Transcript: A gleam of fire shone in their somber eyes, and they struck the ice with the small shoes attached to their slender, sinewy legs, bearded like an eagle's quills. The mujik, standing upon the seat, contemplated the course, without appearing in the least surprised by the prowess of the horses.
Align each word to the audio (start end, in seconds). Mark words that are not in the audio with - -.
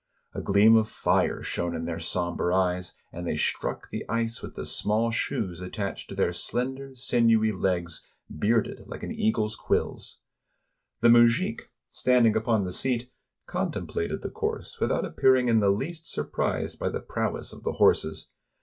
A 0.33 0.41
gleam 0.41 0.75
of 0.77 0.89
fire 0.89 1.43
shone 1.43 1.75
in 1.75 1.85
their 1.85 1.99
somber 1.99 2.51
eyes, 2.51 2.95
and 3.13 3.27
they 3.27 3.35
struck 3.37 3.91
the 3.91 4.03
ice 4.09 4.41
with 4.41 4.55
the 4.55 4.65
small 4.65 5.11
shoes 5.11 5.61
attached 5.61 6.09
to 6.09 6.15
their 6.15 6.33
slender, 6.33 6.95
sinewy 6.95 7.51
legs, 7.51 8.01
bearded 8.27 8.85
like 8.87 9.03
an 9.03 9.11
eagle's 9.11 9.55
quills. 9.55 10.21
The 11.01 11.09
mujik, 11.09 11.69
standing 11.91 12.35
upon 12.35 12.63
the 12.63 12.71
seat, 12.73 13.11
contemplated 13.45 14.23
the 14.23 14.31
course, 14.31 14.79
without 14.79 15.05
appearing 15.05 15.49
in 15.49 15.59
the 15.59 15.69
least 15.69 16.07
surprised 16.07 16.79
by 16.79 16.89
the 16.89 16.99
prowess 16.99 17.53
of 17.53 17.61
the 17.63 17.73
horses. 17.73 18.31